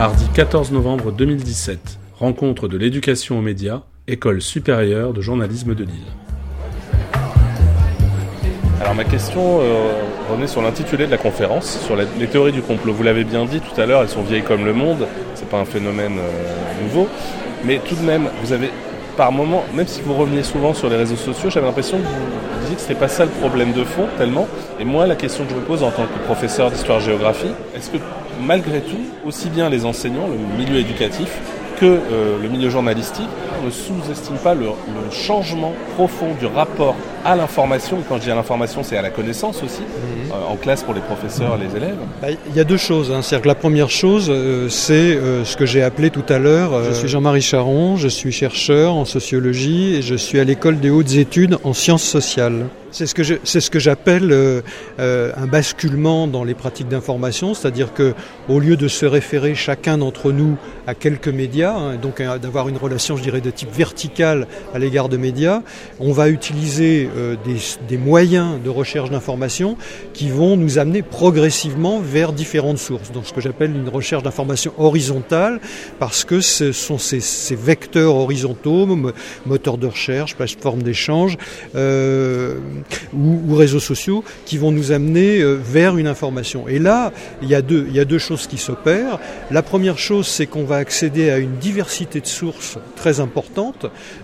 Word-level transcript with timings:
Mardi 0.00 0.24
14 0.32 0.72
novembre 0.72 1.12
2017. 1.12 1.98
Rencontre 2.14 2.68
de 2.68 2.78
l'éducation 2.78 3.38
aux 3.38 3.42
médias, 3.42 3.82
École 4.08 4.40
supérieure 4.40 5.12
de 5.12 5.20
journalisme 5.20 5.74
de 5.74 5.84
Lille. 5.84 6.10
Alors 8.80 8.94
ma 8.94 9.04
question 9.04 9.60
euh, 9.60 9.92
revenait 10.30 10.46
sur 10.46 10.62
l'intitulé 10.62 11.04
de 11.04 11.10
la 11.10 11.18
conférence, 11.18 11.78
sur 11.84 11.96
les 11.96 12.26
théories 12.28 12.52
du 12.52 12.62
complot. 12.62 12.94
Vous 12.94 13.02
l'avez 13.02 13.24
bien 13.24 13.44
dit 13.44 13.60
tout 13.60 13.78
à 13.78 13.84
l'heure, 13.84 14.00
elles 14.00 14.08
sont 14.08 14.22
vieilles 14.22 14.42
comme 14.42 14.64
le 14.64 14.72
monde, 14.72 15.06
c'est 15.34 15.50
pas 15.50 15.58
un 15.58 15.66
phénomène 15.66 16.16
euh, 16.18 16.82
nouveau, 16.82 17.06
mais 17.66 17.78
tout 17.86 17.94
de 17.94 18.00
même, 18.00 18.30
vous 18.42 18.54
avez 18.54 18.70
par 19.16 19.32
moment, 19.32 19.64
même 19.74 19.86
si 19.86 20.00
vous 20.02 20.14
reveniez 20.14 20.42
souvent 20.42 20.74
sur 20.74 20.88
les 20.88 20.96
réseaux 20.96 21.16
sociaux, 21.16 21.50
j'avais 21.50 21.66
l'impression 21.66 21.98
que 21.98 22.02
vous 22.02 22.60
disiez 22.60 22.76
que 22.76 22.80
ce 22.80 22.88
n'était 22.88 23.00
pas 23.00 23.08
ça 23.08 23.24
le 23.24 23.30
problème 23.30 23.72
de 23.72 23.84
fond 23.84 24.06
tellement. 24.18 24.46
Et 24.78 24.84
moi, 24.84 25.06
la 25.06 25.16
question 25.16 25.44
que 25.44 25.50
je 25.50 25.56
me 25.56 25.62
pose 25.62 25.82
en 25.82 25.90
tant 25.90 26.04
que 26.04 26.24
professeur 26.24 26.70
d'histoire-géographie, 26.70 27.52
est-ce 27.74 27.90
que 27.90 27.98
malgré 28.40 28.80
tout, 28.80 29.00
aussi 29.26 29.48
bien 29.48 29.68
les 29.68 29.84
enseignants, 29.84 30.28
le 30.28 30.58
milieu 30.58 30.78
éducatif, 30.78 31.28
que 31.78 31.86
euh, 31.86 32.38
le 32.40 32.48
milieu 32.48 32.70
journalistique 32.70 33.28
ne 33.64 33.70
sous-estime 33.70 34.36
pas 34.36 34.54
le, 34.54 34.66
changement 35.10 35.72
profond 35.94 36.34
du 36.38 36.46
rapport 36.46 36.94
à 37.24 37.36
l'information. 37.36 37.98
Quand 38.08 38.16
je 38.16 38.22
dis 38.22 38.30
à 38.30 38.34
l'information, 38.34 38.82
c'est 38.82 38.96
à 38.96 39.02
la 39.02 39.10
connaissance 39.10 39.62
aussi, 39.62 39.80
mhm. 39.80 40.32
euh, 40.32 40.52
en 40.52 40.56
classe 40.56 40.82
pour 40.82 40.94
les 40.94 41.00
professeurs, 41.00 41.56
les 41.56 41.76
élèves. 41.76 41.96
Bah, 42.22 42.28
il 42.30 42.56
y 42.56 42.60
a 42.60 42.64
deux 42.64 42.76
choses. 42.76 43.10
Hein. 43.10 43.22
C'est-à-dire 43.22 43.42
que 43.42 43.48
la 43.48 43.54
première 43.54 43.90
chose, 43.90 44.28
euh, 44.30 44.68
c'est 44.68 45.18
ce 45.44 45.56
que 45.56 45.66
j'ai 45.66 45.82
appelé 45.82 46.10
tout 46.10 46.24
à 46.28 46.38
l'heure. 46.38 46.84
je 46.84 46.92
suis 46.92 47.08
Jean-Marie 47.08 47.42
Charon, 47.42 47.96
je 47.96 48.08
suis 48.08 48.32
chercheur 48.32 48.94
en 48.94 49.04
sociologie 49.04 49.96
et 49.96 50.02
je 50.02 50.14
suis 50.14 50.38
à 50.38 50.44
l'école 50.44 50.80
des 50.80 50.90
hautes 50.90 51.14
études 51.14 51.58
en 51.64 51.72
sciences 51.72 52.04
sociales. 52.04 52.66
C'est 52.92 53.06
ce 53.06 53.14
que 53.14 53.22
c'est 53.44 53.60
ce 53.60 53.70
que 53.70 53.78
j'appelle 53.78 54.32
euh, 54.32 54.62
euh, 54.98 55.32
un 55.36 55.46
basculement 55.46 56.26
dans 56.26 56.42
les 56.42 56.54
pratiques 56.54 56.88
d'information, 56.88 57.54
c'est-à-dire 57.54 57.94
que 57.94 58.14
au 58.48 58.58
lieu 58.58 58.76
de 58.76 58.88
se 58.88 59.06
référer 59.06 59.54
chacun 59.54 59.98
d'entre 59.98 60.32
nous 60.32 60.56
à 60.86 60.94
quelques 60.94 61.28
médias, 61.28 61.74
hein, 61.74 61.96
donc 61.96 62.20
euh, 62.20 62.38
d'avoir 62.38 62.68
une 62.68 62.76
relation, 62.76 63.16
je 63.16 63.22
dirais, 63.22 63.40
de 63.40 63.49
type 63.50 63.72
vertical 63.72 64.46
à 64.74 64.78
l'égard 64.78 65.08
de 65.08 65.16
médias, 65.16 65.62
on 65.98 66.12
va 66.12 66.28
utiliser 66.28 67.08
des, 67.44 67.56
des, 67.88 67.98
moyens 67.98 68.62
de 68.62 68.70
recherche 68.70 69.10
d'information 69.10 69.76
qui 70.12 70.28
vont 70.28 70.56
nous 70.56 70.78
amener 70.78 71.02
progressivement 71.02 72.00
vers 72.00 72.32
différentes 72.32 72.78
sources. 72.78 73.12
Donc 73.12 73.26
ce 73.26 73.32
que 73.32 73.40
j'appelle 73.40 73.74
une 73.74 73.88
recherche 73.88 74.22
d'information 74.22 74.72
horizontale, 74.78 75.60
parce 75.98 76.24
que 76.24 76.40
ce 76.40 76.72
sont 76.72 76.98
ces, 76.98 77.20
vecteurs 77.54 78.14
horizontaux, 78.14 78.86
moteurs 79.46 79.78
de 79.78 79.86
recherche, 79.86 80.36
plateformes 80.36 80.82
d'échange. 80.82 81.36
Euh, 81.74 82.58
ou, 83.14 83.54
réseaux 83.54 83.80
sociaux 83.80 84.24
qui 84.46 84.58
vont 84.58 84.72
nous 84.72 84.92
amener 84.92 85.40
euh, 85.40 85.54
vers 85.54 85.96
une 85.96 86.06
information. 86.06 86.68
Et 86.68 86.78
là, 86.78 87.12
il 87.42 87.48
y 87.48 87.54
a 87.54 87.62
deux 87.62 88.18
choses 88.18 88.46
qui 88.46 88.58
s'opèrent. 88.58 89.18
La 89.50 89.62
première 89.62 89.98
chose, 89.98 90.26
c'est 90.26 90.46
qu'on 90.46 90.64
va 90.64 90.76
accéder 90.76 91.30
à 91.30 91.38
une 91.38 91.56
diversité 91.56 92.20
de 92.20 92.26
sources 92.26 92.78
très 92.96 93.20
importante, 93.20 93.39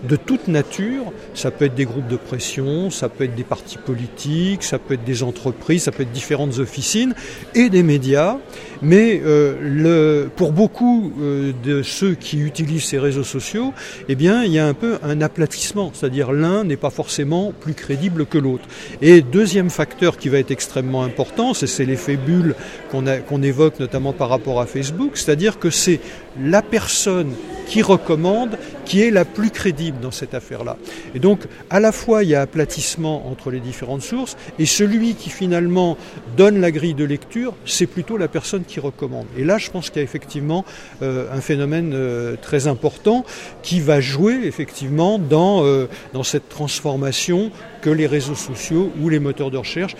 de 0.07 0.15
toute 0.15 0.47
nature. 0.47 1.11
Ça 1.33 1.51
peut 1.51 1.65
être 1.65 1.75
des 1.75 1.85
groupes 1.85 2.07
de 2.07 2.17
pression, 2.17 2.89
ça 2.89 3.09
peut 3.09 3.25
être 3.25 3.35
des 3.35 3.43
partis 3.43 3.77
politiques, 3.77 4.63
ça 4.63 4.79
peut 4.79 4.95
être 4.95 5.03
des 5.03 5.23
entreprises, 5.23 5.83
ça 5.83 5.91
peut 5.91 6.03
être 6.03 6.11
différentes 6.11 6.59
officines 6.59 7.13
et 7.55 7.69
des 7.69 7.83
médias. 7.83 8.37
Mais 8.81 9.21
euh, 9.25 10.27
pour 10.35 10.51
beaucoup 10.51 11.11
euh, 11.19 11.51
de 11.63 11.81
ceux 11.81 12.13
qui 12.13 12.39
utilisent 12.39 12.85
ces 12.85 12.99
réseaux 12.99 13.23
sociaux, 13.23 13.73
eh 14.07 14.15
bien, 14.15 14.43
il 14.43 14.51
y 14.51 14.59
a 14.59 14.67
un 14.67 14.73
peu 14.73 14.99
un 15.03 15.21
aplatissement, 15.21 15.91
c'est-à-dire 15.93 16.31
l'un 16.31 16.63
n'est 16.63 16.77
pas 16.77 16.91
forcément 16.91 17.53
plus 17.59 17.73
crédible 17.73 18.25
que 18.25 18.37
l'autre. 18.37 18.65
Et 19.01 19.21
deuxième 19.21 19.69
facteur 19.69 20.17
qui 20.17 20.29
va 20.29 20.37
être 20.37 20.51
extrêmement 20.51 21.03
important, 21.03 21.53
c'est 21.53 21.85
l'effet 21.85 22.17
bulle 22.17 22.55
qu'on 22.91 23.41
évoque 23.41 23.79
notamment 23.79 24.13
par 24.13 24.29
rapport 24.29 24.61
à 24.61 24.65
Facebook, 24.65 25.17
c'est-à-dire 25.17 25.59
que 25.59 25.69
c'est 25.69 25.99
la 26.41 26.61
personne 26.61 27.33
qui 27.67 27.81
recommande 27.81 28.57
qui 28.85 29.01
est 29.01 29.06
la 29.11 29.25
plus 29.25 29.51
crédible 29.51 29.99
dans 29.99 30.11
cette 30.11 30.33
affaire-là. 30.33 30.77
Et 31.15 31.19
donc, 31.19 31.41
à 31.69 31.79
la 31.79 31.91
fois, 31.91 32.23
il 32.23 32.29
y 32.29 32.35
a 32.35 32.41
aplatissement 32.41 33.27
entre 33.29 33.51
les 33.51 33.59
différentes 33.59 34.01
sources, 34.01 34.37
et 34.59 34.65
celui 34.65 35.15
qui 35.15 35.29
finalement 35.29 35.97
donne 36.35 36.59
la 36.59 36.71
grille 36.71 36.93
de 36.93 37.03
lecture, 37.03 37.53
c'est 37.65 37.87
plutôt 37.87 38.17
la 38.17 38.27
personne 38.27 38.63
qui 38.63 38.79
recommande. 38.79 39.25
Et 39.37 39.43
là, 39.43 39.57
je 39.57 39.69
pense 39.69 39.89
qu'il 39.89 39.97
y 39.97 40.01
a 40.01 40.03
effectivement 40.03 40.65
euh, 41.01 41.27
un 41.31 41.41
phénomène 41.41 41.91
euh, 41.93 42.35
très 42.41 42.67
important 42.67 43.25
qui 43.63 43.79
va 43.79 43.99
jouer 43.99 44.39
effectivement 44.43 45.19
dans, 45.19 45.63
euh, 45.63 45.87
dans 46.13 46.23
cette 46.23 46.49
transformation 46.49 47.51
que 47.81 47.89
les 47.89 48.07
réseaux 48.07 48.35
sociaux 48.35 48.91
ou 49.01 49.09
les 49.09 49.19
moteurs 49.19 49.51
de 49.51 49.57
recherche 49.57 49.95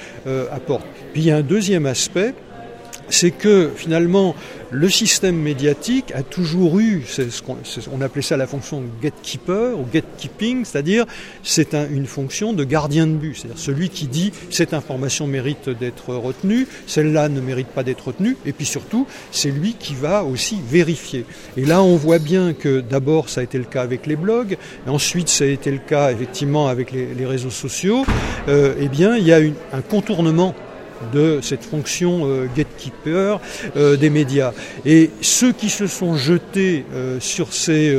apportent. 0.52 0.88
Puis 1.14 1.22
il 1.22 1.28
y 1.28 1.32
a 1.32 1.38
un 1.38 1.42
deuxième 1.42 1.86
aspect, 1.86 2.34
c'est 3.10 3.32
que 3.32 3.72
finalement 3.76 4.36
le 4.72 4.90
système 4.90 5.38
médiatique 5.38 6.12
a 6.14 6.24
toujours 6.24 6.80
eu, 6.80 7.04
ce 7.08 7.42
qu'on, 7.42 7.58
on 7.94 8.02
appelait 8.02 8.22
ça 8.22 8.36
la 8.38 8.48
fonction 8.48 8.84
gatekeeper 9.02 9.80
ou 9.80 9.86
gatekeeping, 9.92 10.66
c'est-à-dire 10.66 11.06
c'est 11.44 11.74
une 11.74 12.06
fonction 12.06 12.54
de 12.54 12.64
gardien 12.64 13.08
de 13.08 13.14
but, 13.14 13.36
c'est-à-dire 13.36 13.60
celui 13.60 13.90
qui 13.90 14.08
dit 14.08 14.32
cette 14.50 14.74
information 14.74 15.28
mérite 15.28 15.70
d'être 15.70 16.14
retenue, 16.16 16.68
celle-là 16.86 17.30
ne 17.30 17.40
mérite 17.40 17.68
pas 17.68 17.84
d'être 17.84 18.08
retenue, 18.08 18.36
et 18.46 18.52
puis 18.52 18.66
surtout 18.66 19.08
c'est 19.32 19.52
lui 19.52 19.76
qui 19.80 19.96
va 19.96 20.24
aussi 20.24 20.58
vérifier. 20.70 21.26
Et 21.56 21.66
là 21.66 21.82
on 21.82 21.96
voit 21.96 22.20
bien 22.20 22.54
que 22.54 22.82
d'abord 22.82 23.30
ça 23.30 23.42
a 23.42 23.44
été 23.44 23.58
le 23.58 23.66
cas 23.66 23.84
avec 23.84 24.06
les 24.06 24.16
blogs, 24.16 24.58
et 24.86 24.90
ensuite 24.90 25.30
ça 25.30 25.46
a 25.46 25.48
été 25.48 25.72
le 25.72 25.80
cas 25.80 26.12
effectivement 26.12 26.68
avec 26.68 26.92
les, 26.92 27.28
réseaux 27.28 27.50
sociaux, 27.50 28.06
euh, 28.48 28.74
eh 28.80 28.88
bien 28.88 29.18
il 29.18 29.26
y 29.26 29.34
a 29.34 29.40
un 29.74 29.82
contournement 29.82 30.56
de 31.14 31.40
cette 31.42 31.64
fonction 31.64 32.26
euh, 32.26 32.48
gatekeeper 32.56 33.40
euh, 33.76 33.98
des 33.98 34.10
médias. 34.10 34.54
Et 34.86 35.12
ceux 35.22 35.52
qui 35.52 35.70
se 35.70 35.88
sont 35.88 36.16
jetés 36.16 36.86
euh, 36.94 37.20
sur, 37.20 37.54
ces, 37.54 37.96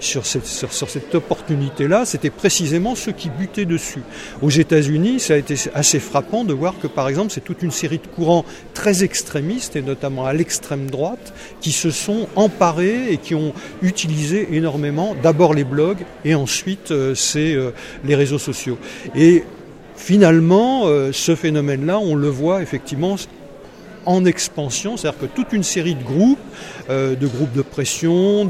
sur, 0.00 0.26
cette, 0.26 0.46
sur, 0.46 0.90
cette 0.90 1.14
opportunité-là, 1.14 2.04
c'était 2.04 2.30
précisément 2.30 2.94
ceux 2.94 3.12
qui 3.12 3.30
butaient 3.30 3.64
dessus. 3.64 4.02
Aux 4.42 4.50
États-Unis, 4.50 5.20
ça 5.20 5.34
a 5.34 5.36
été 5.36 5.54
assez 5.74 6.00
frappant 6.00 6.44
de 6.44 6.52
voir 6.52 6.74
que, 6.80 6.86
par 6.86 7.08
exemple, 7.08 7.32
c'est 7.32 7.44
toute 7.44 7.62
une 7.62 7.70
série 7.70 7.98
de 7.98 8.06
courants 8.06 8.44
très 8.74 9.04
extrémistes, 9.04 9.76
et 9.76 9.82
notamment 9.82 10.26
à 10.26 10.32
l'extrême 10.32 10.90
droite, 10.90 11.32
qui 11.60 11.72
se 11.72 11.90
sont 11.90 12.28
emparés 12.36 13.12
et 13.12 13.18
qui 13.18 13.34
ont 13.34 13.52
utilisé 13.82 14.48
énormément 14.52 15.14
d'abord 15.22 15.54
les 15.54 15.64
blogs 15.64 16.04
et 16.24 16.34
ensuite 16.34 16.92
c'est 17.14 17.56
les 18.04 18.14
réseaux 18.14 18.38
sociaux. 18.38 18.78
Et 19.14 19.44
finalement, 19.98 20.86
euh, 20.86 21.10
ce 21.12 21.34
phénomène-là, 21.34 21.98
on 21.98 22.14
le 22.14 22.28
voit 22.28 22.62
effectivement 22.62 23.16
en 24.08 24.24
expansion, 24.24 24.96
c'est-à-dire 24.96 25.20
que 25.20 25.26
toute 25.26 25.52
une 25.52 25.62
série 25.62 25.94
de 25.94 26.02
groupes, 26.02 26.38
euh, 26.88 27.14
de 27.14 27.26
groupes 27.26 27.52
de 27.52 27.60
pression, 27.60 28.48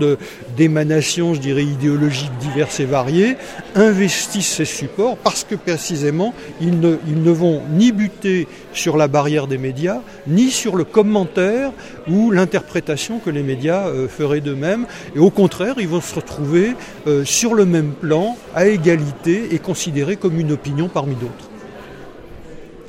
d'émanations, 0.56 1.34
je 1.34 1.40
dirais, 1.40 1.64
idéologiques 1.64 2.36
diverses 2.38 2.78
et 2.78 2.84
variées, 2.84 3.36
investissent 3.74 4.54
ces 4.54 4.64
supports 4.64 5.16
parce 5.16 5.42
que 5.42 5.56
précisément, 5.56 6.32
ils 6.60 6.78
ne, 6.78 6.96
ils 7.08 7.20
ne 7.20 7.30
vont 7.32 7.60
ni 7.70 7.90
buter 7.90 8.46
sur 8.72 8.96
la 8.96 9.08
barrière 9.08 9.48
des 9.48 9.58
médias, 9.58 10.00
ni 10.28 10.50
sur 10.52 10.76
le 10.76 10.84
commentaire 10.84 11.72
ou 12.08 12.30
l'interprétation 12.30 13.18
que 13.18 13.30
les 13.30 13.42
médias 13.42 13.88
euh, 13.88 14.06
feraient 14.06 14.40
d'eux-mêmes. 14.40 14.86
Et 15.16 15.18
au 15.18 15.30
contraire, 15.30 15.74
ils 15.78 15.88
vont 15.88 16.00
se 16.00 16.14
retrouver 16.14 16.76
euh, 17.08 17.24
sur 17.24 17.54
le 17.54 17.64
même 17.64 17.94
plan, 17.94 18.36
à 18.54 18.66
égalité, 18.66 19.48
et 19.50 19.58
considérés 19.58 20.16
comme 20.16 20.38
une 20.38 20.52
opinion 20.52 20.88
parmi 20.88 21.16
d'autres. 21.16 21.50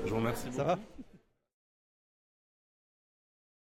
Je 0.06 0.12
vous 0.12 0.18
remercie. 0.18 0.46
Ça 0.56 0.64
va? 0.64 0.78